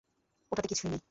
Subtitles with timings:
[0.51, 0.99] ওটাতে কিছুই নেই!